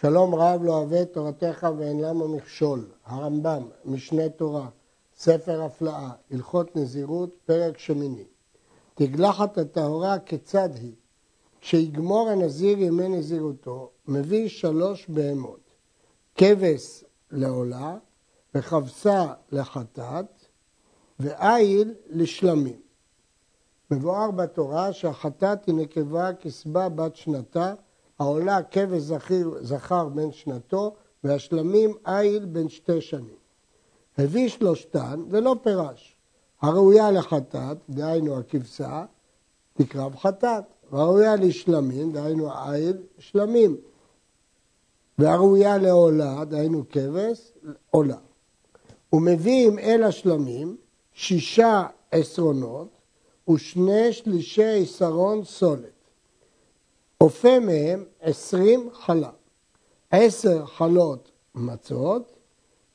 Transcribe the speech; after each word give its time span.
שלום 0.00 0.34
רב 0.34 0.62
לא 0.62 0.72
אוהב 0.72 0.92
את 0.92 1.12
תורתך 1.12 1.66
ואין 1.78 2.00
למה 2.00 2.28
מכשול. 2.28 2.86
הרמב"ם, 3.04 3.68
משנה 3.84 4.28
תורה, 4.28 4.68
ספר 5.16 5.62
הפלאה, 5.62 6.10
הלכות 6.30 6.76
נזירות, 6.76 7.36
פרק 7.44 7.78
שמיני. 7.78 8.24
תגלחת 8.94 9.58
הטהורה 9.58 10.18
כיצד 10.18 10.68
היא? 10.74 10.94
כשיגמור 11.60 12.28
הנזיר 12.28 12.78
ימי 12.78 13.08
נזירותו, 13.08 13.90
מביא 14.08 14.48
שלוש 14.48 15.08
בהמות. 15.08 15.60
כבש 16.34 17.04
לעולה, 17.30 17.96
וכבשה 18.54 19.32
לחטאת, 19.52 20.44
ואיל 21.20 21.94
לשלמים. 22.10 22.80
מבואר 23.90 24.30
בתורה 24.30 24.92
שהחטאת 24.92 25.66
היא 25.66 25.74
נקבה 25.74 26.34
כסבה 26.34 26.88
בת 26.88 27.16
שנתה, 27.16 27.74
העולה 28.18 28.62
כבש 28.62 29.02
זכיר, 29.02 29.50
זכר 29.60 30.08
בן 30.08 30.32
שנתו, 30.32 30.94
והשלמים 31.24 31.94
איל 32.06 32.44
בן 32.44 32.68
שתי 32.68 33.00
שנים. 33.00 33.38
הביא 34.18 34.48
שלושתן 34.48 35.22
ולא 35.30 35.56
פירש. 35.62 36.16
הראויה 36.62 37.10
לחטאת, 37.10 37.76
דהיינו 37.90 38.38
הכבשה, 38.38 39.04
תקרב 39.74 40.16
חטאת, 40.16 40.64
והראויה 40.92 41.36
לשלמים, 41.36 42.12
דהיינו 42.12 42.50
איל, 42.52 42.96
שלמים. 43.18 43.76
והראויה 45.18 45.78
לעולה, 45.78 46.44
דהיינו 46.44 46.84
כבש, 46.88 47.52
עולה. 47.90 48.18
ומביא 49.12 49.66
עם 49.66 49.78
אל 49.78 50.02
השלמים 50.04 50.76
שישה 51.12 51.86
עשרונות 52.10 52.88
ושני 53.50 54.12
שלישי 54.12 54.82
עשרון 54.82 55.44
סולת. 55.44 55.97
אופה 57.20 57.58
מהם 57.60 58.04
עשרים 58.20 58.90
חלה, 58.92 59.30
עשר 60.10 60.66
חלות 60.66 61.30
מצות 61.54 62.36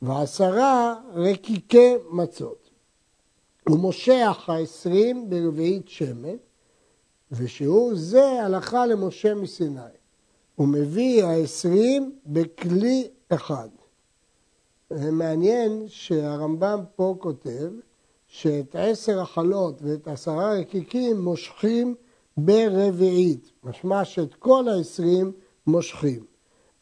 ועשרה 0.01 0.95
רקיקי 1.13 1.93
מצות. 2.11 2.69
הוא 3.69 3.79
מושך 3.79 4.43
העשרים 4.47 5.29
ברביעית 5.29 5.89
שמן, 5.89 6.35
ושיעור 7.31 7.91
זה 7.95 8.25
הלכה 8.25 8.85
למשה 8.85 9.35
מסיני. 9.35 9.81
הוא 10.55 10.67
מביא 10.67 11.23
העשרים 11.23 12.19
בכלי 12.25 13.07
אחד. 13.29 13.69
מעניין 14.91 15.85
שהרמב"ם 15.87 16.79
פה 16.95 17.15
כותב 17.19 17.71
שאת 18.27 18.75
עשר 18.75 19.21
החלות 19.21 19.81
ואת 19.81 20.07
עשרה 20.07 20.53
רקיקים 20.53 21.21
מושכים 21.21 21.95
ברביעית, 22.37 23.51
משמע 23.63 24.05
שאת 24.05 24.33
כל 24.33 24.67
העשרים 24.67 25.31
מושכים. 25.67 26.25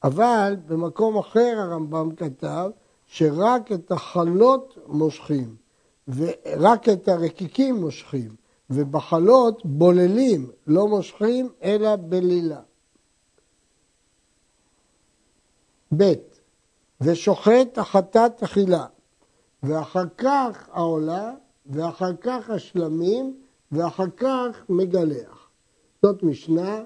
אבל 0.04 0.56
במקום 0.68 1.18
אחר 1.18 1.56
הרמב"ם 1.58 2.16
כתב 2.16 2.70
שרק 3.08 3.72
את 3.72 3.92
החלות 3.92 4.78
מושכים, 4.88 5.56
ורק 6.08 6.90
את 6.90 7.08
הרקיקים 7.08 7.76
מושכים, 7.76 8.36
ובחלות 8.70 9.66
בוללים, 9.66 10.52
לא 10.68 10.88
מושכים 10.88 11.50
אלא 11.64 11.96
בלילה. 11.96 12.62
ב. 15.98 16.04
ושוחט 17.02 17.78
החטאת 17.78 18.44
אכילה, 18.44 18.86
ואחר 19.64 20.06
כך 20.18 20.70
העולה, 20.72 21.34
ואחר 21.66 22.16
כך 22.22 22.50
השלמים, 22.50 23.38
ואחר 23.72 24.10
כך 24.18 24.58
מגלח. 24.70 25.41
זאת 26.02 26.24
משנה 26.24 26.84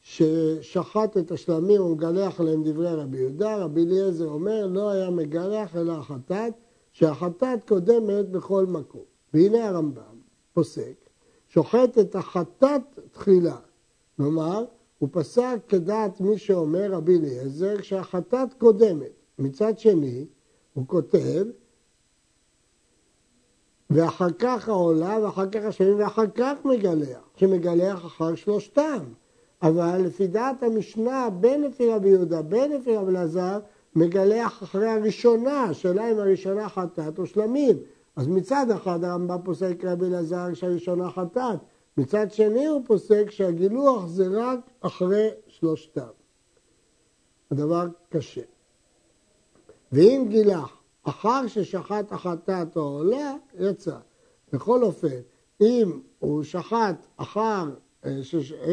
ששחט 0.00 1.16
את 1.16 1.32
השלמים 1.32 1.82
ומגלח 1.82 2.40
עליהם 2.40 2.62
דברי 2.64 2.94
רבי 2.94 3.18
יהודה, 3.18 3.56
רבי 3.56 3.84
אליעזר 3.84 4.28
אומר 4.28 4.66
לא 4.66 4.90
היה 4.90 5.10
מגלח 5.10 5.76
אלא 5.76 5.92
החטאת, 5.92 6.52
שהחטאת 6.92 7.68
קודמת 7.68 8.28
בכל 8.28 8.66
מקום. 8.66 9.04
והנה 9.34 9.68
הרמב"ם 9.68 10.18
פוסק, 10.52 10.94
שוחט 11.48 11.98
את 11.98 12.16
החטאת 12.16 12.98
תחילה. 13.12 13.56
כלומר, 14.16 14.64
הוא 14.98 15.08
פסק 15.12 15.58
כדעת 15.68 16.20
מי 16.20 16.38
שאומר 16.38 16.92
רבי 16.92 17.18
אליעזר 17.18 17.82
שהחטאת 17.82 18.54
קודמת. 18.54 19.12
מצד 19.38 19.78
שני, 19.78 20.26
הוא 20.74 20.84
כותב 20.86 21.46
ואחר 23.90 24.30
כך 24.38 24.68
העולה, 24.68 25.18
ואחר 25.22 25.50
כך 25.50 25.64
השלמים, 25.64 25.98
ואחר 25.98 26.26
כך 26.34 26.54
מגלח, 26.64 27.28
שמגלח 27.36 28.06
אחר 28.06 28.34
שלושתם. 28.34 28.98
אבל 29.62 30.00
לפי 30.04 30.26
דעת 30.26 30.62
המשנה, 30.62 31.30
בין 31.30 31.62
לפי 31.62 31.90
רבי 31.90 32.08
יהודה, 32.08 32.42
בין 32.42 32.72
לפי 32.72 32.96
רבי 32.96 33.10
אלעזר, 33.10 33.58
מגלח 33.96 34.62
אחרי 34.62 34.88
הראשונה, 34.88 35.62
השאלה 35.62 36.10
אם 36.10 36.18
הראשונה 36.18 36.68
חטאת 36.68 37.18
או 37.18 37.26
שלמים. 37.26 37.76
אז 38.16 38.26
מצד 38.28 38.66
אחד 38.70 39.04
הרמב"ם 39.04 39.38
פוסק 39.44 39.84
רבי 39.84 40.06
אלעזר 40.06 40.54
שהראשונה 40.54 41.10
חטאת, 41.10 41.58
מצד 41.96 42.32
שני 42.32 42.66
הוא 42.66 42.82
פוסק 42.86 43.30
שהגילוח 43.30 44.06
זה 44.06 44.26
רק 44.32 44.58
אחרי 44.80 45.28
שלושתם. 45.46 46.08
הדבר 47.50 47.86
קשה. 48.08 48.40
ואם 49.92 50.26
גילח 50.28 50.77
אחר 51.08 51.46
ששחט 51.46 52.12
החטאת 52.12 52.76
או 52.76 52.82
עולה, 52.82 53.34
יצא. 53.58 53.96
בכל 54.52 54.82
אופן, 54.82 55.20
אם 55.60 56.00
הוא 56.18 56.42
שחט 56.42 57.06
אחר, 57.16 57.64
אה, 58.04 58.20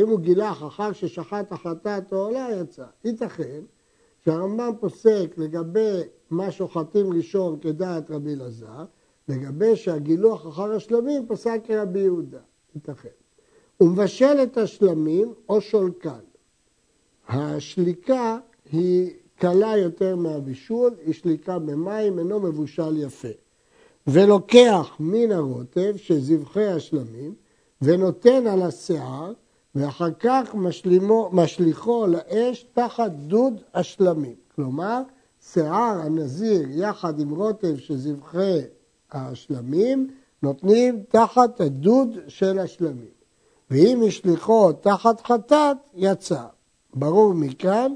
אם 0.02 0.10
הוא 0.10 0.20
גילח 0.20 0.64
אחר 0.64 0.92
ששחט 0.92 1.52
החטאת 1.52 2.14
או 2.14 2.18
עולה, 2.18 2.48
יצא. 2.62 2.86
ייתכן 3.04 3.62
שהרמב"ם 4.20 4.72
פוסק 4.80 5.34
לגבי 5.38 6.02
מה 6.30 6.52
שוחטים 6.52 7.14
ראשון 7.14 7.60
כדעת 7.60 8.12
רבי 8.12 8.34
אלעזר, 8.34 8.86
לגבי 9.28 9.76
שהגילוח 9.76 10.48
אחר 10.48 10.72
השלמים 10.72 11.28
פסק 11.28 11.62
כרבי 11.64 12.00
יהודה. 12.00 12.40
ייתכן. 12.76 13.10
הוא 13.78 13.90
מבשל 13.90 14.38
את 14.44 14.58
השלמים 14.58 15.34
או 15.50 15.62
שולקן. 15.62 16.20
השליקה 17.28 18.38
היא 18.72 19.14
קלה 19.40 19.78
יותר 19.78 20.16
מהבישול, 20.16 20.94
היא 21.06 21.14
שליקה 21.14 21.60
במים, 21.60 22.20
אינו 22.20 22.40
מבושל 22.40 22.98
יפה. 22.98 23.28
ולוקח 24.08 24.96
מן 25.00 25.32
הרוטב 25.32 25.94
שזבחי 25.98 26.66
השלמים, 26.66 27.34
ונותן 27.82 28.48
על 28.48 28.62
השיער, 28.62 29.34
ואחר 29.76 30.12
כך 30.20 30.56
משלימו, 30.56 31.30
משליכו 31.34 32.08
לאש 32.08 32.66
תחת 32.74 33.12
דוד 33.12 33.54
השלמים. 33.74 34.36
כלומר, 34.56 35.02
שיער 35.54 36.02
הנזיר 36.02 36.68
יחד 36.70 37.20
עם 37.20 37.30
רוטב 37.30 37.78
של 37.78 37.98
זבחי 37.98 38.60
השלמים, 39.12 40.10
נותנים 40.44 41.04
תחת 41.10 41.62
הדוד 41.62 42.18
של 42.28 42.60
השלמים. 42.60 43.16
ואם 43.72 44.02
השליכו 44.08 44.72
תחת 44.74 45.22
חטאת, 45.22 45.78
יצא. 45.96 46.44
ברור 46.94 47.34
מכאן 47.34 47.94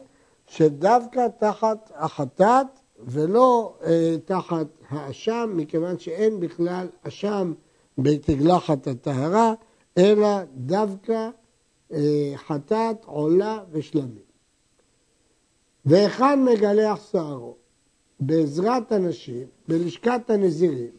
שדווקא 0.50 1.28
תחת 1.40 1.92
החטאת 1.96 2.68
ולא 3.00 3.78
אה, 3.86 4.16
תחת 4.26 4.68
האשם, 4.90 5.54
מכיוון 5.56 6.00
שאין 6.00 6.40
בכלל 6.40 6.88
אשם 7.08 7.54
בתגלחת 7.98 8.88
הטהרה, 8.88 9.54
אלא 9.98 10.28
דווקא 10.56 11.30
אה, 11.94 12.34
חטאת, 12.36 13.06
עולה 13.06 13.60
ושלמים. 13.72 14.30
והיכן 15.86 16.46
מגלח 16.46 17.12
שערו? 17.12 17.56
בעזרת 18.20 18.92
הנשים, 18.92 19.48
בלשכת 19.68 20.30
הנזירים, 20.30 20.92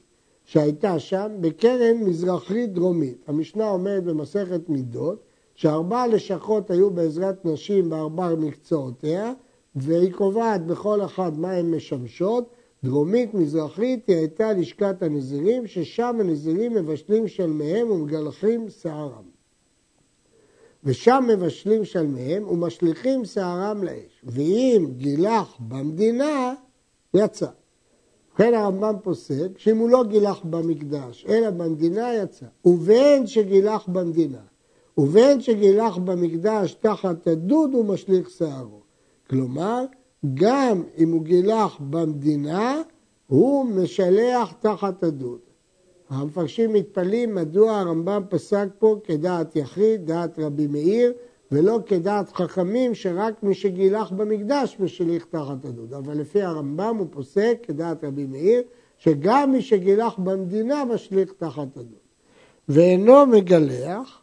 שהייתה 0.44 0.98
שם, 0.98 1.28
בקרן 1.40 1.96
מזרחית 1.96 2.72
דרומית. 2.72 3.24
המשנה 3.26 3.68
אומרת 3.68 4.04
במסכת 4.04 4.68
מידות, 4.68 5.22
שארבע 5.60 6.06
לשכות 6.06 6.70
היו 6.70 6.90
בעזרת 6.90 7.44
נשים 7.44 7.90
בארבע 7.90 8.34
מקצועותיה, 8.34 9.32
והיא 9.74 10.12
קובעת 10.12 10.66
בכל 10.66 11.04
אחד 11.04 11.38
מה 11.38 11.52
הן 11.52 11.74
משמשות. 11.74 12.50
דרומית 12.84 13.34
מזרחית 13.34 14.06
היא 14.08 14.16
הייתה 14.16 14.52
לשכת 14.52 15.02
הנזירים, 15.02 15.66
ששם 15.66 16.16
הנזירים 16.20 16.74
מבשלים 16.74 17.28
שלמיהם 17.28 17.90
ומגלחים 17.90 18.68
שערם. 18.68 19.24
ושם 20.84 21.24
מבשלים 21.28 21.84
שלמיהם 21.84 22.48
ומשליכים 22.48 23.24
שערם 23.24 23.84
לאש. 23.84 24.24
ואם 24.24 24.86
גילח 24.96 25.56
במדינה, 25.68 26.54
יצא. 27.14 27.48
ובכן 28.30 28.54
הרמב"ם 28.54 28.94
פוסק 29.02 29.58
שאם 29.58 29.76
הוא 29.76 29.90
לא 29.90 30.04
גילח 30.04 30.40
במקדש, 30.44 31.26
אלא 31.28 31.50
במדינה, 31.50 32.14
יצא. 32.14 32.46
ובין 32.64 33.26
שגילח 33.26 33.88
במדינה 33.88 34.49
ובין 35.00 35.40
שגילח 35.40 35.96
במקדש 35.96 36.74
תחת 36.74 37.26
הדוד 37.26 37.74
הוא 37.74 37.84
משליך 37.84 38.30
שערו. 38.30 38.80
כלומר, 39.30 39.84
גם 40.34 40.82
אם 40.98 41.12
הוא 41.12 41.22
גילח 41.22 41.78
במדינה, 41.90 42.82
הוא 43.26 43.64
משלח 43.64 44.52
תחת 44.60 45.02
הדוד. 45.02 45.38
המפרשים 46.10 46.72
מתפלאים 46.72 47.34
מדוע 47.34 47.78
הרמב"ם 47.78 48.22
פסק 48.28 48.68
פה 48.78 48.96
כדעת 49.04 49.56
יחיד, 49.56 50.06
דעת 50.06 50.38
רבי 50.38 50.66
מאיר, 50.66 51.12
ולא 51.52 51.78
כדעת 51.86 52.32
חכמים 52.32 52.94
שרק 52.94 53.42
מי 53.42 53.54
שגילח 53.54 54.12
במקדש 54.16 54.76
משליך 54.80 55.24
תחת 55.24 55.64
הדוד. 55.64 55.94
אבל 55.94 56.18
לפי 56.18 56.42
הרמב"ם 56.42 56.96
הוא 56.98 57.06
פוסק, 57.10 57.58
כדעת 57.62 58.04
רבי 58.04 58.26
מאיר, 58.26 58.62
שגם 58.98 59.52
מי 59.52 59.62
שגילח 59.62 60.18
במדינה 60.18 60.84
משליך 60.84 61.32
תחת 61.38 61.76
הדוד. 61.76 62.00
ואינו 62.68 63.26
מגלח 63.26 64.19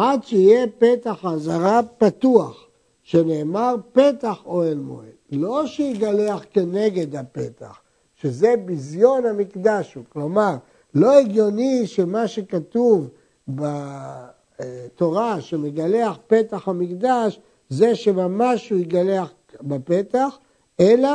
עד 0.00 0.24
שיהיה 0.24 0.66
פתח 0.78 1.24
הזרה 1.24 1.80
פתוח, 1.98 2.66
שנאמר 3.02 3.74
פתח 3.92 4.38
אוהל 4.46 4.78
מועד. 4.78 5.06
לא 5.32 5.66
שיגלח 5.66 6.44
כנגד 6.50 7.16
הפתח, 7.16 7.80
שזה 8.14 8.54
ביזיון 8.64 9.26
המקדש 9.26 9.94
הוא. 9.94 10.04
כלומר, 10.08 10.54
לא 10.94 11.18
הגיוני 11.18 11.86
שמה 11.86 12.28
שכתוב 12.28 13.08
בתורה 13.48 15.40
שמגלח 15.40 16.18
פתח 16.26 16.68
המקדש, 16.68 17.40
זה 17.68 17.94
שממש 17.94 18.70
הוא 18.70 18.78
יגלח 18.78 19.32
בפתח, 19.60 20.38
אלא 20.80 21.10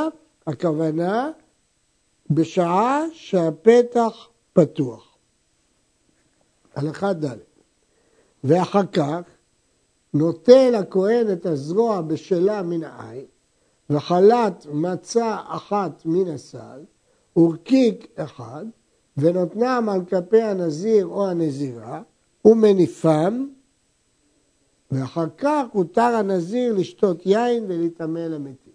הכוונה 0.46 1.30
בשעה 2.30 3.04
שהפתח 3.12 4.28
פתוח. 4.52 5.16
הלכה 6.74 7.12
ד' 7.12 7.47
ואחר 8.44 8.86
כך 8.92 9.20
נוטל 10.14 10.74
הכהן 10.74 11.32
את 11.32 11.46
הזרוע 11.46 12.00
בשלה 12.00 12.62
מן 12.62 12.84
העין 12.84 13.24
וחלת 13.90 14.66
מצה 14.72 15.36
אחת 15.46 16.02
מן 16.04 16.28
הסל 16.28 16.80
ורקיק 17.36 18.06
אחד 18.16 18.64
ונותנם 19.16 19.88
על 19.92 20.00
כפי 20.04 20.42
הנזיר 20.42 21.06
או 21.06 21.28
הנזירה 21.28 22.02
ומניפם 22.44 23.46
ואחר 24.90 25.26
כך 25.38 25.66
הותר 25.72 26.02
הנזיר 26.02 26.72
לשתות 26.72 27.26
יין 27.26 27.64
ולהיטמא 27.68 28.18
למתים. 28.18 28.72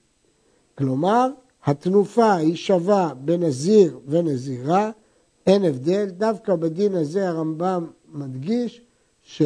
כלומר, 0.78 1.30
התנופה 1.66 2.34
היא 2.34 2.56
שווה 2.56 3.14
בנזיר 3.14 4.00
ונזירה, 4.08 4.92
אין 5.48 5.64
הבדל. 5.64 6.06
דווקא 6.06 6.56
בדין 6.56 6.96
הזה 6.96 7.30
הרמב"ם 7.30 7.88
מדגיש 8.08 8.83
שלא 9.24 9.44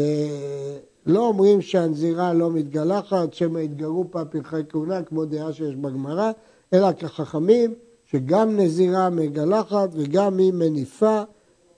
אומרים 1.07 1.61
שהנזירה 1.61 2.33
לא 2.33 2.51
מתגלחת, 2.51 3.33
שמא 3.33 3.59
יתגרו 3.59 4.05
פעם 4.11 4.27
פרחי 4.31 4.61
כהונה, 4.69 5.03
כמו 5.03 5.25
דעה 5.25 5.53
שיש 5.53 5.75
בגמרא, 5.75 6.31
אלא 6.73 6.91
כחכמים 6.91 7.73
שגם 8.05 8.57
נזירה 8.57 9.09
מגלחת 9.09 9.89
וגם 9.91 10.37
היא 10.37 10.53
מניפה. 10.53 11.23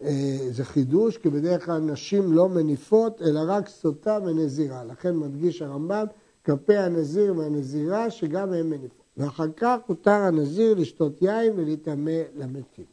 אה, 0.04 0.38
זה 0.52 0.66
חידוש, 0.66 1.18
כי 1.18 1.30
בדרך 1.30 1.66
כלל 1.66 1.78
נשים 1.78 2.34
לא 2.34 2.50
מניפות, 2.50 3.22
אלא 3.22 3.40
רק 3.48 3.70
סוטה 3.70 4.20
ונזירה. 4.26 4.84
לכן 4.84 5.16
מדגיש 5.16 5.62
הרמב"ם 5.62 6.06
כלפי 6.46 6.78
הנזיר 6.78 7.38
והנזירה, 7.38 8.10
שגם 8.10 8.54
הם 8.54 8.70
מניפות. 8.70 9.00
ואחר 9.18 9.52
כך 9.58 9.78
הותר 9.88 10.12
הנזיר 10.12 10.74
לשתות 10.74 11.22
יין 11.22 11.54
ולהיטמא 11.56 12.22
למתים. 12.38 12.86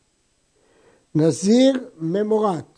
נזיר 1.15 1.75
ממורת 2.01 2.76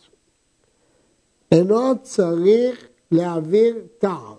אינו 1.51 1.93
צריך 2.01 2.87
להעביר 3.11 3.75
תער. 3.97 4.35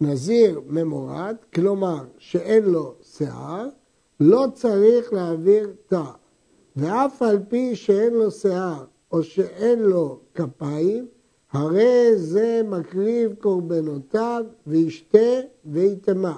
נזיר 0.00 0.60
ממורד, 0.66 1.36
כלומר 1.54 2.04
שאין 2.18 2.64
לו 2.64 2.94
שיער, 3.02 3.68
לא 4.20 4.46
צריך 4.54 5.12
להעביר 5.12 5.72
תער. 5.86 6.12
ואף 6.76 7.22
על 7.22 7.38
פי 7.48 7.76
שאין 7.76 8.14
לו 8.14 8.30
שיער 8.30 8.84
או 9.12 9.22
שאין 9.22 9.78
לו 9.78 10.20
כפיים, 10.34 11.06
הרי 11.52 12.16
זה 12.16 12.60
מקריב 12.64 13.34
קורבנותיו 13.34 14.44
וישתה 14.66 15.40
ויטמע. 15.64 16.34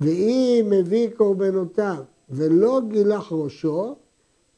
ואם 0.00 0.66
מביא 0.70 1.08
קורבנותיו 1.16 2.02
ולא 2.30 2.80
גילח 2.88 3.32
ראשו, 3.32 3.96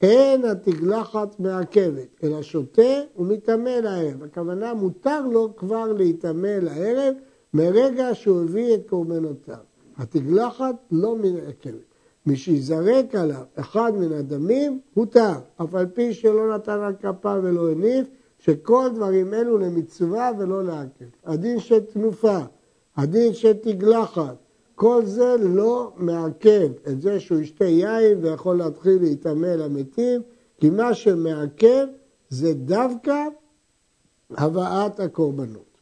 אין 0.02 0.44
התגלחת 0.44 1.40
מעכבת, 1.40 2.08
אלא 2.22 2.43
שותה 2.43 3.00
ומטמא 3.16 3.69
לערב. 3.69 4.22
הכוונה, 4.22 4.75
מותר 4.75 5.26
לו 5.26 5.56
כבר 5.56 5.93
להיטמא 5.93 6.58
לערב 6.62 7.14
מרגע 7.54 8.14
שהוא 8.14 8.43
הביא 8.43 8.75
את 8.75 8.81
קורבנותיו. 8.88 9.56
התגלחת 9.98 10.75
לא 10.90 11.16
מעכבת. 11.16 11.87
מי 12.26 12.37
שיזרק 12.37 13.14
עליו 13.14 13.43
אחד 13.54 13.93
מן 13.96 14.12
הדמים, 14.12 14.81
הותר, 14.94 15.32
אף 15.62 15.75
על 15.75 15.87
פי 15.87 16.14
שלא 16.14 16.54
נתן 16.54 16.81
על 16.81 16.94
כפה 17.02 17.34
ולא 17.42 17.70
הניף, 17.70 18.06
שכל 18.38 18.88
דברים 18.94 19.34
אלו 19.34 19.58
למצווה 19.58 20.31
ולא 20.38 20.64
לעכב. 20.64 21.04
הדין 21.25 21.60
של 21.60 21.81
תנופה, 21.81 22.38
הדין 22.96 23.34
של 23.34 23.52
תגלחת, 23.52 24.37
כל 24.76 25.02
זה 25.05 25.37
לא 25.40 25.93
מעכב 25.96 26.69
את 26.88 27.00
זה 27.02 27.20
שהוא 27.20 27.40
ישתה 27.40 27.64
יין 27.64 28.25
ויכול 28.25 28.56
להתחיל 28.56 29.02
להיטמא 29.02 29.46
למתים, 29.46 30.23
כי 30.61 30.70
מה 30.70 30.94
שמעכב 30.94 31.87
זה 32.28 32.55
דווקא 32.55 33.25
הבאת 34.31 35.00
הקורבנות. 35.00 35.78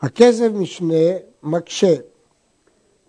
הכסף 0.00 0.48
משנה 0.54 1.10
מקשה. 1.42 1.94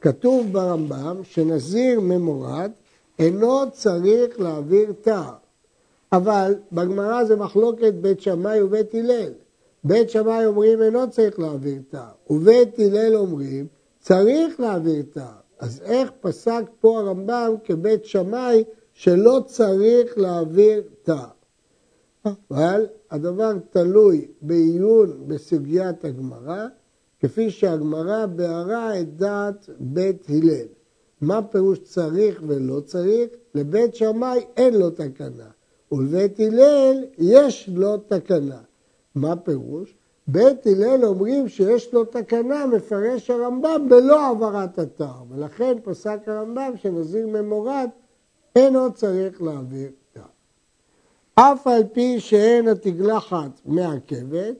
כתוב 0.01 0.48
ברמב"ם 0.51 1.21
שנזיר 1.24 2.00
ממורד 2.00 2.71
אינו 3.19 3.71
צריך 3.71 4.39
להעביר 4.39 4.94
תא, 5.01 5.24
אבל 6.12 6.56
בגמרא 6.71 7.24
זה 7.24 7.36
מחלוקת 7.36 7.94
בית 7.94 8.21
שמאי 8.21 8.62
ובית 8.62 8.95
הלל. 8.95 9.33
בית 9.83 10.10
שמאי 10.10 10.45
אומרים 10.45 10.81
אינו 10.81 11.10
צריך 11.10 11.39
להעביר 11.39 11.81
תא, 11.89 12.06
ובית 12.30 12.80
הלל 12.80 13.15
אומרים 13.15 13.68
צריך 14.03 14.59
להעביר 14.59 15.03
תא. 15.13 15.25
אז 15.59 15.81
איך 15.85 16.11
פסק 16.21 16.63
פה 16.79 17.00
הרמב"ם 17.00 17.53
כבית 17.63 18.05
שמאי 18.05 18.63
שלא 18.94 19.41
צריך 19.45 20.17
להעביר 20.17 20.83
תא? 21.03 21.25
אבל 22.25 22.88
הדבר 23.11 23.51
תלוי 23.69 24.27
בעיון 24.41 25.27
בסוגיית 25.27 26.05
הגמרא, 26.05 26.65
כפי 27.19 27.51
שהגמרא 27.51 28.25
בהרה 28.25 29.00
את 29.00 29.17
דעת 29.17 29.69
בית 29.79 30.29
הלל. 30.29 30.67
מה 31.21 31.41
פירוש 31.41 31.79
צריך 31.79 32.44
ולא 32.47 32.79
צריך? 32.79 33.29
לבית 33.55 33.95
שמאי 33.95 34.45
אין 34.57 34.73
לו 34.73 34.89
תקנה, 34.89 35.50
ולבית 35.91 36.39
הלל 36.39 37.03
יש 37.17 37.69
לו 37.73 37.97
תקנה. 37.97 38.61
מה 39.15 39.35
פירוש? 39.35 39.95
בית 40.28 40.68
הלל 40.68 41.06
אומרים 41.06 41.50
שיש 41.50 41.94
לו 41.94 42.06
תקנה, 42.06 42.66
מפרש 42.66 43.30
הרמב"ם 43.30 43.90
בלא 43.90 44.22
העברת 44.22 44.80
אתר, 44.80 45.14
ולכן 45.30 45.74
פסק 45.84 46.20
הרמב"ם 46.28 46.74
שנזיר 46.75 47.28
ממורד 47.28 47.90
אינו 48.56 48.94
צריך 48.94 49.42
להעביר 49.42 49.89
תר. 50.13 50.22
אף 51.36 51.68
על 51.68 51.84
פי 51.94 52.20
שאין 52.20 52.68
התגלחת 52.68 53.62
מעכבת, 53.65 54.56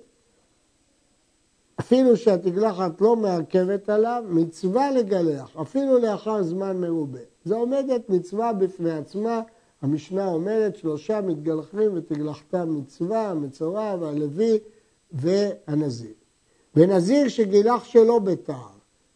אפילו 1.80 2.18
שהתגלחת 2.18 3.02
לא 3.02 3.16
מעכבת 3.16 3.90
עליו, 3.90 4.24
מצווה 4.30 4.92
לגלח, 4.92 5.58
אפילו 5.62 6.00
לאחר 6.00 6.44
זמן 6.44 6.78
מרובה. 6.78 7.20
זו 7.46 7.56
עומדת 7.56 8.10
מצווה 8.10 8.54
בפני 8.54 8.92
עצמה, 8.92 9.42
המשנה 9.82 10.28
אומרת 10.28 10.76
שלושה 10.76 11.22
מתגלחים 11.22 11.92
ותגלחתם 11.94 12.76
מצווה, 12.78 13.30
המצורע 13.30 13.96
והלוי 14.00 14.60
והנזיר. 15.14 16.14
ונזיר 16.76 17.28
שגילח 17.28 17.84
שלא 17.84 18.20
בטעם, 18.20 18.74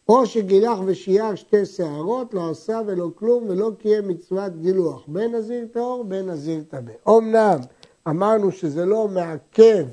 או 0.09 0.25
שגילח 0.25 0.79
ושיער 0.85 1.35
שתי 1.35 1.65
שערות, 1.65 2.33
לא 2.33 2.49
עשה 2.49 2.81
ולא 2.85 3.09
כלום 3.15 3.43
ולא 3.49 3.71
קיים 3.79 4.07
מצוות 4.07 4.61
גילוח, 4.61 5.03
בין 5.07 5.35
נזיר 5.35 5.65
טהור 5.71 6.03
בין 6.03 6.29
נזיר 6.29 6.63
טמא. 6.69 6.91
אמנם 7.09 7.59
אמרנו 8.07 8.51
שזה 8.51 8.85
לא 8.85 9.07
מעכב 9.07 9.85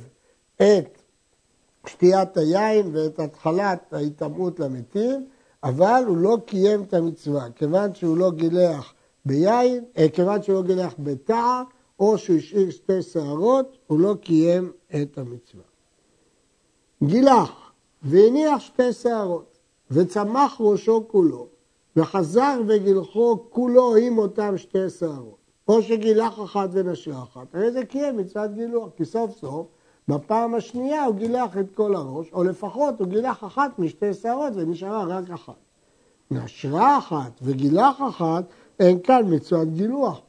את 0.56 0.98
שתיית 1.86 2.36
היין 2.36 2.90
ואת 2.92 3.18
התחלת 3.18 3.92
ההיטמעות 3.92 4.60
למתים, 4.60 5.26
אבל 5.64 6.04
הוא 6.06 6.16
לא 6.16 6.36
קיים 6.46 6.82
את 6.82 6.94
המצווה, 6.94 7.50
כיוון 7.50 7.94
שהוא 7.94 8.16
לא 8.16 8.30
גילח 8.30 8.94
ביין, 9.24 9.84
אה, 9.98 10.08
כיוון 10.08 10.42
שהוא 10.42 10.54
לא 10.54 10.62
גילח 10.62 10.94
בתער, 10.98 11.62
או 11.98 12.18
שהוא 12.18 12.36
השאיר 12.36 12.70
שתי 12.70 13.02
שערות, 13.02 13.78
הוא 13.86 14.00
לא 14.00 14.14
קיים 14.20 14.72
את 15.02 15.18
המצווה. 15.18 15.73
גילח 17.02 17.72
והניח 18.02 18.60
שתי 18.60 18.92
שערות 18.92 19.58
וצמח 19.90 20.56
ראשו 20.60 21.04
כולו 21.08 21.46
וחזר 21.96 22.60
וגילחו 22.68 23.38
כולו 23.50 23.96
עם 23.96 24.18
אותם 24.18 24.58
שתי 24.58 24.90
שערות 24.90 25.44
או 25.68 25.82
שגילח 25.82 26.40
אחת 26.44 26.68
ונשרה 26.72 27.22
אחת, 27.22 27.54
הרי 27.54 27.70
זה 27.70 27.84
קיים 27.84 28.16
מצוות 28.16 28.54
גילוח, 28.54 28.88
כי 28.96 29.04
סוף 29.04 29.36
סוף 29.36 29.66
בפעם 30.08 30.54
השנייה 30.54 31.04
הוא 31.04 31.14
גילח 31.14 31.58
את 31.58 31.66
כל 31.74 31.94
הראש, 31.94 32.32
או 32.32 32.44
לפחות 32.44 33.00
הוא 33.00 33.08
גילח 33.08 33.44
אחת 33.44 33.78
משתי 33.78 34.14
שערות 34.14 34.52
ונשארה 34.56 35.04
רק 35.04 35.30
אחת. 35.30 35.54
נשרה 36.30 36.98
אחת 36.98 37.32
וגילח 37.42 38.00
אחת, 38.08 38.44
אין 38.80 39.00
כאן 39.02 39.22
מצוות 39.34 39.68
גילוח. 39.72 40.20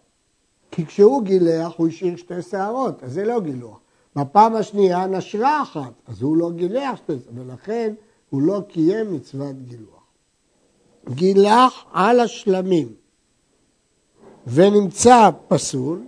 כי 0.71 0.85
כשהוא 0.85 1.23
גילח 1.23 1.73
הוא 1.77 1.87
השאיר 1.87 2.15
שתי 2.15 2.41
שערות, 2.41 3.03
אז 3.03 3.13
זה 3.13 3.25
לא 3.25 3.39
גילוח. 3.39 3.79
בפעם 4.15 4.55
השנייה 4.55 5.07
נשרה 5.07 5.61
אחת, 5.61 5.93
אז 6.07 6.21
הוא 6.21 6.37
לא 6.37 6.51
גילח 6.51 6.95
שתי 6.95 7.13
ולכן 7.35 7.93
הוא 8.29 8.41
לא 8.41 8.61
קיים 8.67 9.13
מצוות 9.13 9.55
גילוח. 9.63 10.03
גילח 11.09 11.85
על 11.93 12.19
השלמים 12.19 12.87
ונמצא 14.47 15.29
פסול, 15.47 16.01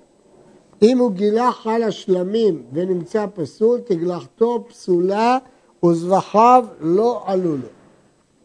אם 0.81 0.97
הוא 0.97 1.11
גילח 1.11 1.67
על 1.67 1.83
השלמים 1.83 2.63
ונמצא 2.73 3.25
פסול, 3.33 3.79
תגלחתו 3.79 4.65
פסולה 4.67 5.37
וזבחיו 5.85 6.65
לא 6.79 7.23
עלו 7.25 7.57
לו. 7.57 7.67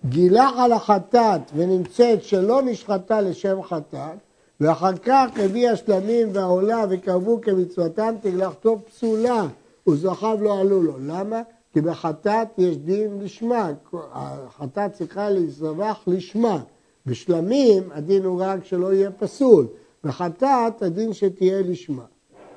גילח 0.09 0.52
על 0.57 0.73
החטאת 0.73 1.40
ונמצאת 1.54 2.25
שלא 2.25 2.62
נשחטה 2.62 3.21
לשם 3.21 3.62
חטאת, 3.62 4.19
ואחר 4.62 4.97
כך 4.97 5.28
הביא 5.37 5.71
השלמים 5.71 6.28
והעולה 6.33 6.85
וקרבו 6.90 7.40
כמצוותם, 7.40 8.14
תגלחתו 8.21 8.78
פסולה 8.87 9.47
וזבחיו 9.88 10.38
לא 10.40 10.61
עלו 10.61 10.83
לו. 10.83 10.92
למה? 11.07 11.42
כי 11.73 11.81
בחטאת 11.81 12.49
יש 12.59 12.76
דין 12.76 13.19
לשמה, 13.21 13.71
החטאת 13.92 14.92
צריכה 14.92 15.31
להזבח 15.31 16.00
לשמה. 16.07 16.62
בשלמים 17.07 17.83
הדין 17.90 18.25
הוא 18.25 18.42
רק 18.42 18.64
שלא 18.64 18.92
יהיה 18.92 19.11
פסול, 19.11 19.66
בחטאת 20.04 20.83
הדין 20.83 21.12
שתהיה 21.12 21.62
לשמה. 21.62 22.04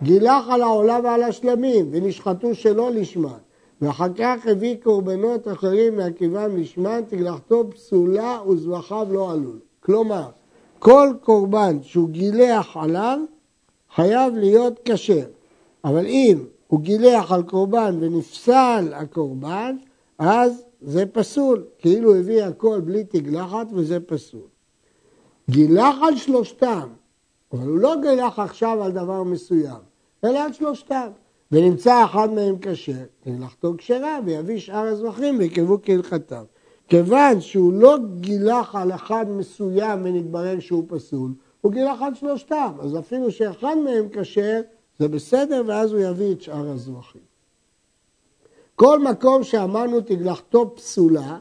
גילח 0.04 0.46
על 0.50 0.62
העולה 0.62 1.00
ועל 1.04 1.24
השלמים 1.24 1.90
ונשחטו 1.92 2.56
שלא 2.56 2.92
לשמה, 2.92 3.38
ואחר 3.82 4.14
כך 4.18 4.48
הביא 4.48 4.76
קורבנות 4.84 5.48
אחרים 5.48 5.98
מהקיבם 5.98 6.58
לשמן, 6.58 7.02
תגלחתו 7.08 7.70
פסולה 7.70 8.40
וזבחיו 8.48 9.08
לא 9.12 9.32
עלול. 9.32 9.60
כלומר, 9.80 10.30
כל 10.86 11.14
קורבן 11.22 11.78
שהוא 11.82 12.10
גילח 12.10 12.78
עליו 12.78 13.20
חייב 13.96 14.36
להיות 14.36 14.80
כשר, 14.86 15.26
אבל 15.84 16.06
אם 16.06 16.46
הוא 16.68 16.80
גילח 16.80 17.32
על 17.32 17.44
קורבן 17.44 17.98
ונפסל 18.00 18.94
הקורבן, 18.94 19.76
אז 20.20 20.64
זה 20.82 21.06
פסול, 21.06 21.64
כאילו 21.80 22.16
הביא 22.16 22.44
הכל 22.44 22.80
בלי 22.80 23.04
תגלחת 23.04 23.68
וזה 23.72 24.00
פסול. 24.00 24.48
גילח 25.50 25.96
על 26.02 26.16
שלושתם, 26.16 26.88
אבל 27.54 27.68
הוא 27.68 27.80
לא 27.80 27.96
גילח 28.02 28.40
עכשיו 28.40 28.84
על 28.84 28.92
דבר 28.92 29.24
מסוים, 29.24 29.82
אלא 30.24 30.40
על 30.40 30.54
שלושתם. 30.54 31.08
ונמצא 31.52 32.06
אחד 32.06 32.30
מהם 32.30 32.56
כשר, 32.62 33.04
תגלחתו 33.24 33.74
כשרה 33.78 34.20
ויביא 34.26 34.60
שאר 34.60 34.88
הזבחים 34.88 35.40
ויקרבו 35.40 35.78
כהלכתם. 35.84 36.44
כיוון 36.88 37.42
שהוא 37.42 37.74
לא 37.74 37.98
גילח 38.20 38.76
על 38.76 38.92
אחד 38.92 39.26
מסוים 39.30 40.00
ונתברר 40.04 40.60
שהוא 40.60 40.84
פסול, 40.88 41.32
הוא 41.62 41.72
גילח 41.72 42.02
על 42.02 42.16
שלושתם, 42.16 42.72
אז 42.80 42.98
אפילו 42.98 43.32
שאחד 43.32 43.76
מהם 43.84 44.08
כשר, 44.12 44.62
זה 45.00 45.08
בסדר, 45.08 45.62
ואז 45.66 45.92
הוא 45.92 46.02
יביא 46.02 46.32
את 46.32 46.42
שאר 46.42 46.70
הזבחים. 46.70 47.22
כל 48.76 49.00
מקום 49.00 49.44
שאמרנו 49.44 50.02
תגלחתו 50.02 50.76
פסולה, 50.76 51.38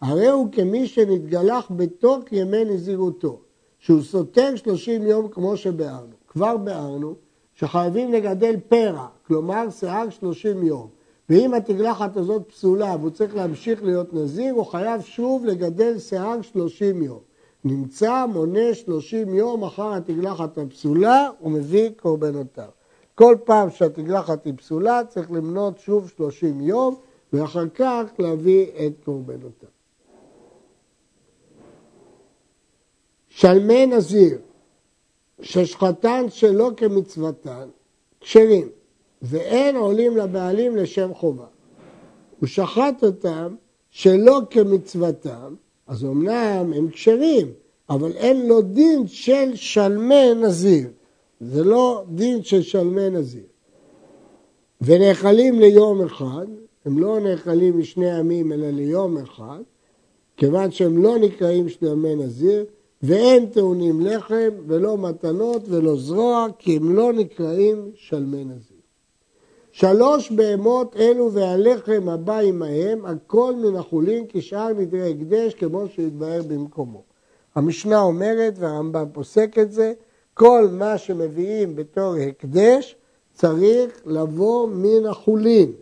הרי 0.00 0.28
הוא 0.28 0.48
כמי 0.52 0.86
שנתגלח 0.86 1.70
בתוך 1.76 2.18
ימי 2.32 2.64
נזירותו, 2.64 3.40
שהוא 3.78 4.02
סותר 4.02 4.56
30 4.56 5.02
יום 5.02 5.28
כמו 5.28 5.56
שביארנו. 5.56 6.12
כבר 6.28 6.56
ביארנו 6.56 7.14
שחייבים 7.54 8.12
לגדל 8.12 8.56
פרע, 8.68 9.06
כלומר 9.26 9.70
שיער 9.70 10.10
30 10.10 10.62
יום. 10.62 10.97
ואם 11.28 11.54
התגלחת 11.54 12.16
הזאת 12.16 12.42
פסולה 12.48 12.96
והוא 13.00 13.10
צריך 13.10 13.34
להמשיך 13.34 13.82
להיות 13.82 14.14
נזיר, 14.14 14.54
הוא 14.54 14.66
חייב 14.66 15.00
שוב 15.00 15.44
לגדל 15.44 15.98
שיער 15.98 16.42
30 16.42 17.02
יום. 17.02 17.20
נמצא, 17.64 18.26
מונה 18.26 18.74
30 18.74 19.34
יום 19.34 19.64
אחר 19.64 19.94
התגלחת 19.94 20.58
הפסולה 20.58 21.30
ומביא 21.42 21.90
קורבנותיו. 21.96 22.68
כל 23.14 23.36
פעם 23.44 23.70
שהתגלחת 23.70 24.44
היא 24.44 24.54
פסולה 24.56 25.00
צריך 25.08 25.30
למנות 25.30 25.78
שוב 25.78 26.08
30 26.16 26.60
יום 26.60 26.96
ואחר 27.32 27.68
כך 27.68 28.04
להביא 28.18 28.66
את 28.66 28.92
קורבנותיו. 29.04 29.68
שלמי 33.28 33.86
נזיר 33.86 34.38
ששחטן 35.40 36.24
שלא 36.28 36.70
כמצוותן 36.76 37.68
כשרים 38.20 38.68
ואין 39.22 39.76
עולים 39.76 40.16
לבעלים 40.16 40.76
לשם 40.76 41.14
חובה. 41.14 41.46
הוא 42.40 42.46
שחט 42.46 43.04
אותם 43.04 43.54
שלא 43.90 44.40
כמצוותם, 44.50 45.54
אז 45.86 46.04
אמנם 46.04 46.72
הם 46.76 46.88
כשרים, 46.90 47.52
אבל 47.90 48.12
אין 48.12 48.48
לו 48.48 48.62
דין 48.62 49.06
של 49.06 49.50
שלמי 49.54 50.34
נזיר. 50.34 50.88
זה 51.40 51.64
לא 51.64 52.04
דין 52.08 52.42
של 52.42 52.62
שלמי 52.62 53.10
נזיר. 53.10 53.46
ונאכלים 54.80 55.60
ליום 55.60 56.04
אחד, 56.04 56.46
הם 56.84 56.98
לא 56.98 57.20
נאכלים 57.20 57.78
לשני 57.78 58.18
ימים 58.18 58.52
אלא 58.52 58.70
ליום 58.70 59.18
אחד, 59.18 59.60
כיוון 60.36 60.70
שהם 60.70 61.02
לא 61.02 61.18
נקראים 61.18 61.68
שלמי 61.68 62.14
נזיר, 62.14 62.64
ואין 63.02 63.46
טעונים 63.46 64.00
לחם 64.00 64.50
ולא 64.66 64.98
מתנות 64.98 65.62
ולא 65.68 65.96
זרוע, 65.96 66.46
כי 66.58 66.76
הם 66.76 66.96
לא 66.96 67.12
נקראים 67.12 67.90
שלמי 67.94 68.44
נזיר. 68.44 68.67
שלוש 69.80 70.32
בהמות 70.32 70.96
אלו 70.96 71.32
והלחם 71.32 72.08
הבא 72.08 72.38
עמהם, 72.38 73.06
הכל 73.06 73.54
מן 73.56 73.76
החולין 73.76 74.24
כשאר 74.28 74.68
נדרי 74.68 75.10
הקדש 75.10 75.54
כמו 75.54 75.88
שהתבהר 75.88 76.42
במקומו. 76.48 77.02
המשנה 77.54 78.00
אומרת, 78.00 78.54
והרמב"ם 78.58 79.04
פוסק 79.12 79.58
את 79.58 79.72
זה, 79.72 79.92
כל 80.34 80.68
מה 80.72 80.98
שמביאים 80.98 81.76
בתור 81.76 82.14
הקדש 82.14 82.96
צריך 83.32 84.02
לבוא 84.06 84.68
מן 84.68 85.06
החולין, 85.06 85.72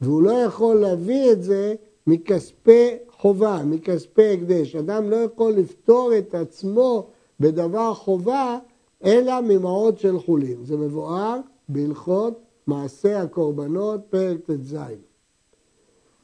והוא 0.00 0.22
לא 0.22 0.32
יכול 0.32 0.76
להביא 0.76 1.32
את 1.32 1.42
זה 1.42 1.74
מכספי 2.06 2.88
חובה, 3.10 3.62
מכספי 3.64 4.32
הקדש. 4.32 4.76
אדם 4.76 5.10
לא 5.10 5.16
יכול 5.16 5.52
לפתור 5.52 6.10
את 6.18 6.34
עצמו 6.34 7.06
בדבר 7.40 7.94
חובה, 7.94 8.58
אלא 9.04 9.40
ממעות 9.40 9.98
של 9.98 10.18
חולין. 10.18 10.64
זה 10.64 10.76
מבואר 10.76 11.40
בהלכות 11.68 12.45
מעשה 12.66 13.22
הקורבנות, 13.22 14.00
פרק 14.10 14.36
ט"ז. 14.46 14.76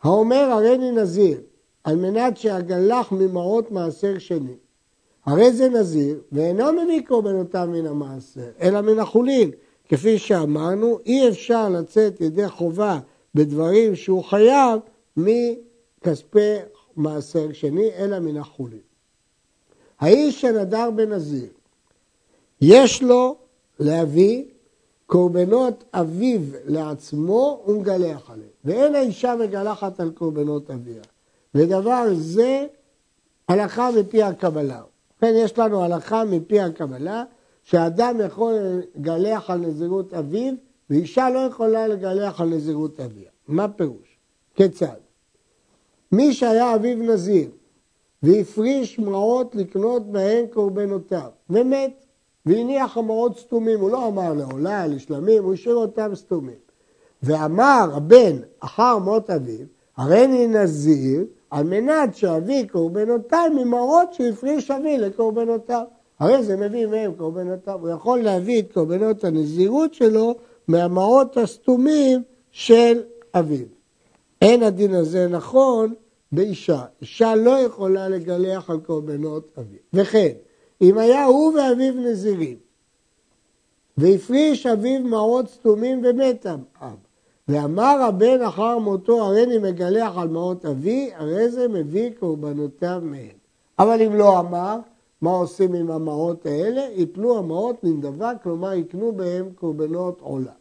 האומר 0.03 0.37
הריני 0.37 0.91
נזיר, 0.91 1.41
על 1.85 1.97
מנת 1.97 2.37
שאגלח 2.37 3.13
ממעות 3.13 3.71
מעשר 3.71 4.19
שני. 4.19 4.55
הרי 5.25 5.53
זה 5.53 5.69
נזיר, 5.69 6.21
ואינו 6.33 6.73
מביא 6.73 7.03
קורבנותיו 7.07 7.69
מן 7.73 7.87
המעשר, 7.87 8.51
אלא 8.61 8.81
מן 8.81 8.99
החולין. 8.99 9.51
כפי 9.89 10.19
שאמרנו, 10.19 10.99
אי 11.07 11.29
אפשר 11.29 11.69
לצאת 11.69 12.21
ידי 12.21 12.49
חובה 12.49 12.99
בדברים 13.35 13.97
שהוא 13.97 14.25
חייב 14.25 14.81
מכספי 15.17 16.55
מעשר 16.97 17.53
שני, 17.53 17.91
אלא 17.97 18.19
מן 18.19 18.37
החולין. 18.37 18.79
האיש 20.01 20.41
שנדר 20.41 20.91
בנזיר, 20.91 21.49
יש 22.61 23.03
לו 23.03 23.37
להביא 23.81 24.45
קורבנות 25.13 25.85
אביו 25.93 26.41
לעצמו 26.67 27.65
ומגלח 27.67 28.31
עליהם. 28.31 28.51
ואין 28.65 28.95
האישה 28.95 29.35
מגלחת 29.37 30.01
על 30.01 30.11
קורבנות 30.11 30.71
אביה. 30.71 31.03
ודבר 31.55 32.05
זה 32.15 32.67
הלכה 33.49 33.91
מפי 33.99 34.23
הקבלה. 34.23 34.83
ובכן 34.83 35.33
יש 35.37 35.59
לנו 35.59 35.85
הלכה 35.85 36.25
מפי 36.25 36.61
הקבלה 36.61 37.25
שאדם 37.63 38.21
יכול 38.27 38.55
לגלח 38.97 39.51
על 39.51 39.59
נזירות 39.59 40.15
אביו 40.15 40.55
ואישה 40.91 41.31
לא 41.31 41.39
יכולה 41.39 41.89
לגלח 41.89 42.41
על 42.41 42.49
נזירות 42.49 43.01
אביה. 43.01 43.31
מה 43.49 43.69
פירוש? 43.69 44.19
כיצד? 44.55 45.01
מי 46.13 46.33
שהיה 46.33 46.75
אביו 46.75 46.97
נזיר 46.97 47.51
והפריש 48.23 48.99
מעות 48.99 49.55
לקנות 49.55 50.07
בהן 50.07 50.47
קורבנותיו 50.47 51.31
ומת 51.51 52.02
והניח 52.47 52.97
המעות 52.97 53.39
סתומים, 53.39 53.81
הוא 53.81 53.91
לא 53.91 54.07
אמר 54.09 54.33
לעולה, 54.33 54.87
לשלמים, 54.87 55.45
הוא 55.45 55.55
השאיר 55.55 55.75
אותם 55.75 56.15
סתומים. 56.15 56.57
ואמר 57.23 57.91
הבן 57.95 58.37
אחר 58.61 58.99
מות 58.99 59.31
אביו, 59.31 59.67
הריני 59.97 60.47
נזיר 60.47 61.25
על 61.51 61.65
מנת 61.65 62.17
שאביא 62.17 62.65
קורבנותיי 62.69 63.49
ממעות 63.49 64.13
שהפריש 64.13 64.71
אבי 64.71 64.99
לקורבנותיו. 64.99 65.85
הרי 66.19 66.43
זה 66.43 66.57
מביא 66.57 66.87
מהם 66.87 67.13
קורבנותיו. 67.15 67.79
הוא 67.81 67.89
יכול 67.89 68.21
להביא 68.21 68.63
את 68.63 68.73
קורבנות 68.73 69.25
הנזירות 69.25 69.95
שלו 69.95 70.35
מהמעות 70.69 71.37
הסתומים 71.37 72.23
של 72.51 73.03
אביו. 73.35 73.67
אין 74.43 74.63
הדין 74.63 74.95
הזה 74.95 75.29
נכון 75.29 75.95
באישה. 76.33 76.83
אישה 77.01 77.35
לא 77.35 77.51
יכולה 77.51 78.09
לגלח 78.09 78.71
על 78.71 78.81
קורבנות 78.81 79.51
אביו. 79.59 79.79
וכן, 79.93 80.33
אם 80.83 80.99
היה 80.99 81.25
הוא 81.25 81.53
ואביו 81.53 81.95
נזירים, 81.95 82.57
והפריש 83.99 84.67
אביו 84.67 85.01
מעות 85.01 85.49
סתומים 85.49 86.03
ומת 86.05 86.47
אב, 86.47 86.95
ואמר 87.49 88.03
הבן 88.03 88.43
אחר 88.43 88.79
מותו, 88.79 89.25
הריני 89.25 89.59
מגלח 89.59 90.17
על 90.17 90.29
מעות 90.29 90.67
אבי, 90.67 91.11
הרי 91.15 91.51
זה 91.51 91.69
מביא 91.69 92.11
קורבנותיו 92.21 93.01
מהם. 93.05 93.37
אבל 93.79 94.03
אם 94.03 94.15
לא 94.15 94.41
אמר, 94.41 94.79
מה 95.21 95.31
עושים 95.31 95.75
עם 95.75 95.91
המעות 95.91 96.47
האלה? 96.47 96.87
יפלו 96.95 97.39
המעות 97.39 97.85
ננדבה, 97.85 98.33
כלומר 98.43 98.73
יקנו 98.73 99.13
בהם 99.13 99.51
קורבנות 99.55 100.21
עולה. 100.21 100.53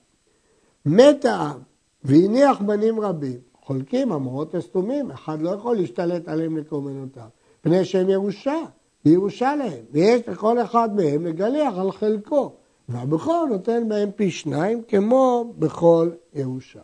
מת 0.85 1.25
האב 1.25 1.59
והניח 2.03 2.61
בנים 2.61 2.99
רבים, 2.99 3.39
חולקים 3.61 4.11
המורות 4.11 4.55
הסתומים, 4.55 5.11
אחד 5.11 5.41
לא 5.41 5.49
יכול 5.49 5.75
להשתלט 5.75 6.27
עליהם 6.27 6.57
לקורבנותיו, 6.57 7.27
פני 7.61 7.85
שהם 7.85 8.09
ירושה, 8.09 8.57
היא 9.03 9.13
ירושה 9.13 9.55
להם, 9.55 9.83
ויש 9.91 10.27
לכל 10.27 10.61
אחד 10.61 10.95
מהם 10.95 11.25
לגלח 11.25 11.73
על 11.77 11.91
חלקו, 11.91 12.51
והבכור 12.89 13.45
נותן 13.49 13.89
בהם 13.89 14.09
פי 14.15 14.31
שניים 14.31 14.81
כמו 14.87 15.53
בכל 15.59 16.09
ירושה. 16.33 16.79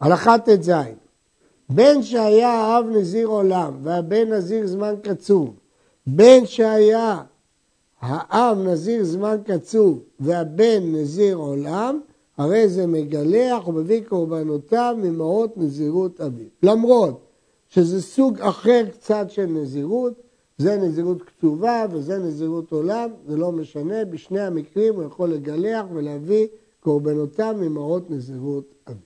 הלכה 0.00 0.38
ט"ז 0.38 0.70
בן 1.70 2.02
שהיה 2.02 2.48
האב 2.48 2.86
נזיר 2.88 3.26
עולם 3.28 3.76
והבן 3.82 4.32
נזיר 4.32 4.66
זמן 4.66 4.94
קצוב, 5.02 5.54
בן 6.06 6.46
שהיה 6.46 7.22
האב 8.00 8.58
נזיר 8.58 9.04
זמן 9.04 9.36
קצוב 9.44 10.00
והבן 10.20 10.80
נזיר 10.82 11.36
עולם, 11.36 12.00
הרי 12.36 12.68
זה 12.68 12.86
מגלח 12.86 13.68
ומביא 13.68 14.02
קורבנותיו 14.08 14.96
ממעות 14.98 15.56
נזירות 15.56 16.20
אביו. 16.20 16.46
למרות 16.62 17.20
שזה 17.68 18.02
סוג 18.02 18.40
אחר 18.40 18.84
קצת 18.92 19.26
של 19.28 19.46
נזירות, 19.46 20.12
זה 20.60 20.76
נזירות 20.76 21.22
קצובה 21.22 21.84
וזה 21.90 22.18
נזירות 22.18 22.72
עולם, 22.72 23.10
זה 23.26 23.36
לא 23.36 23.52
משנה, 23.52 24.04
בשני 24.04 24.40
המקרים 24.40 24.94
הוא 24.94 25.02
יכול 25.02 25.28
לגלח 25.28 25.84
ולהביא 25.94 26.46
קורבנותיו 26.80 27.54
ממעות 27.58 28.10
נזירות 28.10 28.74
אביו. 28.88 29.00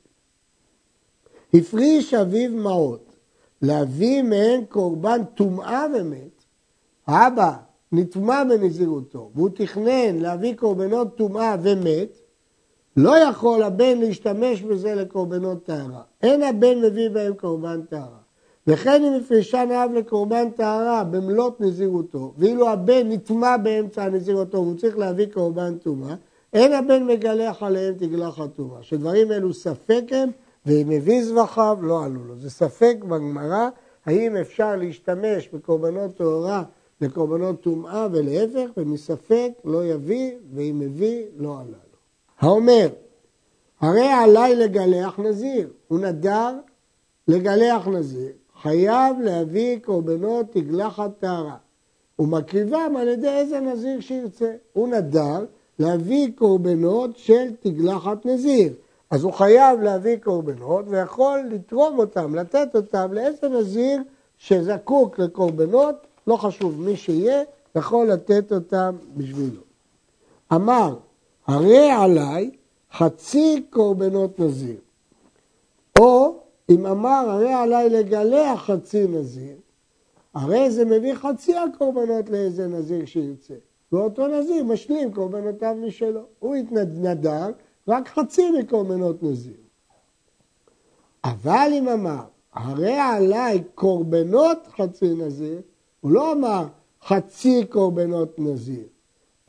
הפריש 1.55 2.15
אביו 2.15 2.51
מעות, 2.51 3.17
להביא 3.63 4.23
מהן 4.23 4.65
קורבן 4.69 5.25
טומאה 5.35 5.87
ומת, 5.95 6.45
האבא 7.07 7.57
נטמע 7.93 8.45
בנזירותו 8.45 9.31
והוא 9.35 9.51
תכנן 9.55 10.17
להביא 10.19 10.55
קורבנות 10.57 11.17
טומאה 11.17 11.57
ומת, 11.63 12.19
לא 12.97 13.19
יכול 13.19 13.63
הבן 13.63 13.99
להשתמש 13.99 14.63
בזה 14.63 14.95
לקורבנות 14.95 15.65
טהרה. 15.65 16.03
אין 16.23 16.43
הבן 16.43 16.81
מביא 16.83 17.09
בהם 17.09 17.35
קורבן 17.35 17.83
טהרה. 17.83 18.24
וכן 18.67 19.05
אם 19.05 19.13
הפרישן 19.21 19.69
האב 19.71 19.93
לקורבן 19.93 20.51
טהרה 20.51 21.05
במלאת 21.05 21.61
נזירותו, 21.61 22.33
ואילו 22.39 22.69
הבן 22.69 23.09
נטמע 23.09 23.57
באמצע 23.57 24.09
נזירותו 24.09 24.59
והוא 24.59 24.77
צריך 24.77 24.99
להביא 24.99 25.27
קורבן 25.33 25.79
טומאה, 25.79 26.15
אין 26.53 26.73
הבן 26.73 27.07
מגלח 27.07 27.63
עליהם 27.63 27.95
תגלח 27.95 28.41
הטומאה. 28.41 28.83
שדברים 28.83 29.33
אלו 29.33 29.55
ספק 29.55 30.03
הם, 30.11 30.31
ואם 30.67 30.91
הביא 30.91 31.25
זבחיו 31.25 31.79
לא 31.83 32.05
עלו 32.05 32.25
לו. 32.25 32.37
זה 32.37 32.51
ספק 32.51 32.97
בגמרא, 33.01 33.69
האם 34.07 34.37
אפשר 34.37 34.77
להשתמש 34.77 35.49
בקורבנות 35.53 36.17
טהרה 36.17 36.63
לקורבנות 37.01 37.61
טומאה 37.61 38.07
ולהפך, 38.13 38.71
ומספק 38.77 39.51
לא 39.65 39.85
יביא, 39.85 40.31
ואם 40.55 40.79
מביא 40.79 41.25
לא 41.37 41.51
עלה 41.51 41.65
לו. 41.67 41.99
האומר, 42.39 42.89
הרי 43.81 44.09
עליי 44.09 44.57
לגלח 44.57 45.19
נזיר, 45.19 45.69
הוא 45.89 45.99
נדר 45.99 46.53
לגלח 47.29 47.89
נזיר, 47.89 48.33
חייב 48.65 49.21
להביא 49.21 49.79
קורבנות 49.79 50.47
תגלחת 50.51 51.11
טהרה. 51.19 51.57
ומקריבם 52.19 52.95
על 52.99 53.09
ידי 53.09 53.29
איזה 53.29 53.61
נזיר 53.61 54.01
שירצה. 54.01 54.53
הוא 54.73 54.89
נדר 54.89 55.45
להביא 55.79 56.29
קורבנות 56.35 57.17
של 57.17 57.51
תגלחת 57.61 58.27
נזיר. 58.27 58.73
אז 59.11 59.25
הוא 59.25 59.33
חייב 59.33 59.81
להביא 59.81 60.17
קורבנות 60.17 60.85
ויכול 60.89 61.41
לתרום 61.51 61.99
אותם, 61.99 62.35
לתת 62.35 62.69
אותם 62.75 63.13
לאיזה 63.13 63.49
נזיר 63.49 64.03
שזקוק 64.39 65.19
לקורבנות, 65.19 65.95
לא 66.27 66.37
חשוב 66.37 66.81
מי 66.81 66.97
שיהיה, 66.97 67.43
יכול 67.77 68.07
לתת 68.07 68.53
אותם 68.53 68.97
בשבילו. 69.17 69.63
אמר, 70.53 70.97
הרי 71.47 71.91
עליי 71.91 72.51
חצי 72.93 73.67
קורבנות 73.71 74.39
נזיר. 74.41 74.77
או 76.01 76.44
אם 76.71 76.87
אמר, 76.87 77.31
הרי 77.31 77.53
עליי 77.53 77.91
לגלח 77.91 78.61
חצי 78.61 79.07
נזיר, 79.07 79.57
הרי 80.35 80.71
זה 80.71 80.85
מביא 80.85 81.15
חצי 81.15 81.57
הקורבנות 81.57 82.31
לאיזה 82.31 82.67
נזיר 82.67 83.05
שירצה. 83.05 83.55
ואותו 83.93 84.27
נזיר 84.27 84.65
משלים 84.65 85.13
קורבנותיו 85.13 85.77
משלו. 85.87 86.21
הוא 86.39 86.55
התנדר 86.55 87.51
רק 87.89 88.09
חצי 88.09 88.51
מקורבנות 88.51 89.23
נזיר. 89.23 89.57
אבל 91.25 91.71
אם 91.73 91.89
אמר, 91.89 92.23
הרי 92.53 92.99
עליי 92.99 93.63
קורבנות 93.75 94.69
חצי 94.77 95.15
נזיר, 95.15 95.61
הוא 96.01 96.11
לא 96.11 96.33
אמר 96.33 96.67
חצי 97.07 97.65
קורבנות 97.69 98.39
נזיר, 98.39 98.85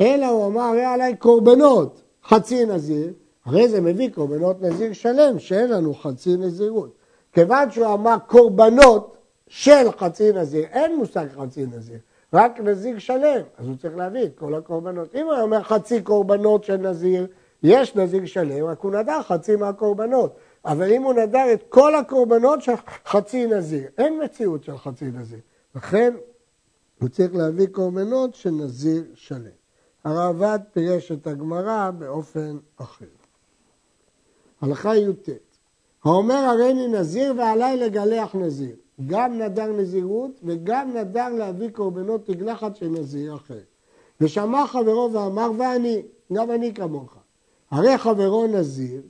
אלא 0.02 0.26
הוא 0.26 0.46
אמר, 0.46 0.62
הרי 0.62 0.86
עליי 0.86 1.16
קורבנות 1.16 2.02
חצי 2.24 2.66
נזיר, 2.66 3.14
הרי 3.46 3.70
זה 3.70 3.82
מביא 3.82 4.10
קורבנות 4.10 4.62
נזיר 4.62 4.94
שלם, 4.94 5.40
שאין 5.40 5.72
לנו 5.72 5.94
חצי 5.94 6.38
נזירות. 6.38 6.96
כיוון 7.36 7.72
שהוא 7.72 7.94
אמר 7.94 8.16
קורבנות 8.28 9.18
של 9.48 9.92
חצי 9.98 10.32
נזיר, 10.32 10.66
אין 10.66 10.96
מושג 10.98 11.28
חצי 11.38 11.66
נזיר, 11.66 12.00
רק 12.34 12.60
נזיר 12.60 13.00
שלם, 13.00 13.42
אז 13.58 13.68
הוא 13.68 13.76
צריך 13.82 13.96
להביא 13.96 14.24
את 14.24 14.40
כל 14.40 14.56
הקורבנות. 14.56 15.16
אם 15.16 15.26
הוא 15.26 15.40
אומר 15.42 15.64
חצי 15.64 16.02
קורבנות 16.02 16.64
של 16.64 16.78
נזיר, 16.78 17.28
יש 17.64 17.96
נזיר 17.96 18.26
שלם, 18.26 18.66
רק 18.66 18.80
הוא 18.80 18.92
נדר 18.92 19.22
חצי 19.22 19.56
מהקורבנות. 19.56 20.36
אבל 20.66 20.92
אם 20.92 21.04
הוא 21.04 21.14
נדר 21.14 21.54
את 21.54 21.64
כל 21.70 21.96
הקורבנות 21.96 22.62
של 22.62 22.72
חצי 23.06 23.46
נזיר, 23.46 23.84
אין 23.98 24.24
מציאות 24.24 24.64
של 24.64 24.78
חצי 24.78 25.06
נזיר. 25.06 25.40
לכן 25.76 26.14
הוא 27.02 27.10
צריך 27.10 27.36
להביא 27.36 27.68
קורבנות 27.68 28.36
של 28.36 28.52
נזיר 28.52 29.04
שלם. 29.14 29.56
הרעב"ד 30.04 30.60
פירש 30.74 31.12
את 31.12 31.28
הגמרא 31.28 31.92
באופן 31.92 32.58
אחר. 32.78 33.06
הלכה 34.62 34.96
י"ט 34.96 35.30
האומר 36.06 36.36
הריני 36.36 36.88
נזיר 36.88 37.34
ועליי 37.38 37.78
לגלח 37.78 38.36
נזיר. 38.36 38.76
גם 39.08 39.38
נדר 39.38 39.68
נזירות 39.72 40.32
וגם 40.44 40.98
נדר 40.98 41.30
להביא 41.30 41.70
קורבנות 41.70 42.26
תגלחת 42.26 42.76
של 42.76 42.88
נזיר 42.88 43.36
אחר. 43.36 43.60
ושמע 44.22 44.68
חברו 44.68 45.10
ואמר 45.14 45.52
ואני, 45.58 46.02
גם 46.34 46.52
אני 46.52 46.74
כמוך. 46.74 47.16
הרי 47.72 47.98
חברו 47.98 48.48
נזיר 48.48 49.02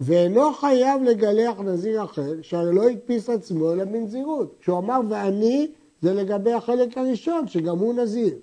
ואינו 0.00 0.52
חייב 0.52 1.02
לגלח 1.02 1.60
נזיר 1.60 2.04
אחר 2.04 2.32
שהרי 2.42 2.74
לא 2.74 2.88
הדפיס 2.88 3.30
עצמו 3.30 3.72
אלא 3.72 3.84
בנזירות. 3.84 4.54
כשהוא 4.60 4.78
אמר 4.78 5.00
ואני 5.08 5.70
זה 6.02 6.14
לגבי 6.14 6.52
החלק 6.52 6.98
הראשון 6.98 7.48
שגם 7.48 7.78
הוא 7.78 7.94
נזיר. 7.94 8.34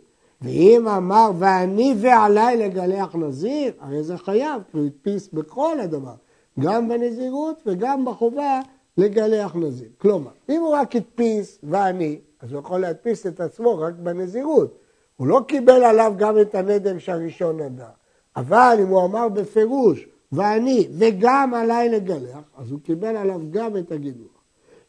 ואם 0.42 0.88
אמר 0.88 1.32
ואני 1.40 1.96
ועליי 1.98 2.58
לגלח 2.58 3.16
נזיר, 3.16 3.74
הרי 3.80 4.04
זה 4.04 4.18
חייב, 4.18 4.62
כי 4.72 4.78
הוא 4.78 4.86
הדפיס 4.86 5.30
בכל 5.34 5.80
הדבר. 5.80 6.16
גם 6.60 6.90
בנזירות 6.90 7.62
וגם 7.66 8.06
בחובה 8.06 8.60
לגלח 8.98 9.56
נזיר. 9.56 9.90
כלומר, 9.98 10.32
אם 10.50 10.62
הוא 10.62 10.76
רק 10.76 10.96
הדפיס 10.96 11.60
ואני, 11.64 12.20
אז 12.40 12.52
הוא 12.52 12.60
יכול 12.60 12.82
להדפיס 12.82 13.28
את 13.28 13.40
עצמו 13.40 13.78
רק 13.78 13.94
בנזירות. 13.94 14.78
הוא 15.16 15.28
לא 15.28 15.42
קיבל 15.48 15.84
עליו 15.84 16.14
גם 16.18 16.40
את 16.40 16.56
הנדר 16.56 16.98
שהראשון 16.98 17.62
נדע. 17.62 17.88
אבל 18.36 18.78
אם 18.82 18.88
הוא 18.88 19.06
אמר 19.06 19.30
בפירוש, 19.30 20.08
ואני 20.32 20.88
וגם 20.98 21.54
עליי 21.54 21.90
לגלח, 21.90 22.40
אז 22.58 22.72
הוא 22.72 22.80
קיבל 22.84 23.18
עליו 23.18 23.42
גם 23.50 23.78
את 23.78 23.92
הגידול. 23.92 24.28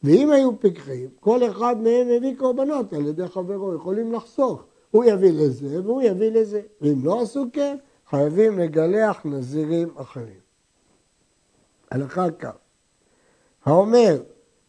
ואם 0.03 0.31
היו 0.31 0.61
פיקחים, 0.61 1.09
כל 1.21 1.51
אחד 1.51 1.77
מהם 1.83 2.09
הביא 2.17 2.37
קורבנות 2.39 2.93
על 2.93 3.07
ידי 3.07 3.29
חברו, 3.29 3.75
יכולים 3.75 4.13
לחסוך. 4.13 4.63
הוא 4.91 5.05
יביא 5.05 5.33
לזה 5.33 5.83
והוא 5.83 6.03
יביא 6.03 6.31
לזה. 6.31 6.61
ואם 6.81 7.05
לא 7.05 7.23
עשו 7.23 7.45
כן, 7.53 7.77
חייבים 8.11 8.59
לגלח 8.59 9.21
נזירים 9.25 9.89
אחרים. 9.97 10.46
הלכה 11.97 12.27
כ. 12.39 12.45
האומר, 13.65 14.23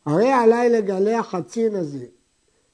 הרי 0.06 0.32
עליי 0.32 0.70
לגלח 0.70 1.28
חצי 1.28 1.70
נזיר, 1.70 2.10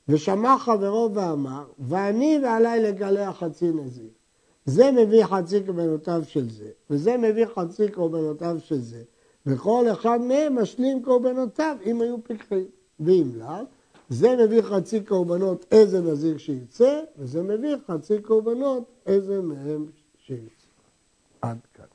ושמע 0.08 0.58
חברו 0.58 1.10
ואמר, 1.14 1.66
ואני 1.80 2.40
ועליי 2.44 2.84
לגלח 2.84 3.38
חצי 3.40 3.72
נזיר. 3.72 4.10
זה 4.66 4.92
מביא 4.92 5.26
חצי 5.26 5.64
קורבנותיו 5.64 6.22
של 6.28 6.50
זה, 6.50 6.70
וזה 6.90 7.18
מביא 7.18 7.46
חצי 7.46 7.92
קורבנותיו 7.92 8.58
של 8.60 8.80
זה, 8.80 9.04
וכל 9.46 9.86
אחד 9.92 10.22
מהם 10.22 10.62
משלים 10.62 11.04
קורבנותיו 11.04 11.78
אם 11.86 12.02
היו 12.02 12.24
פיקחים. 12.24 12.66
ואם 13.00 13.32
לאו, 13.36 13.66
זה 14.10 14.36
מביא 14.36 14.62
חצי 14.62 15.04
קורבנות 15.04 15.66
איזה 15.72 16.02
נזיר 16.02 16.38
שירצה, 16.38 17.00
וזה 17.18 17.44
מביא 17.44 17.76
חצי 17.88 18.22
קורבנות 18.22 18.84
איזה 19.06 19.42
מהם 19.42 19.86
שירצה. 20.18 20.68
עד 21.42 21.58
כאן. 21.74 21.93